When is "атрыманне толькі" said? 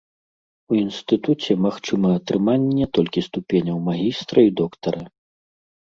2.21-3.27